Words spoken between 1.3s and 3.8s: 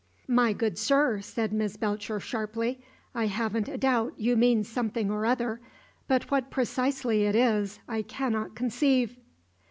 Miss Belcher, sharply, "I haven't a